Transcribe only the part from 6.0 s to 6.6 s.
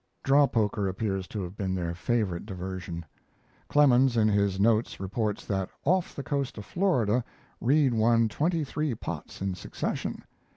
the coast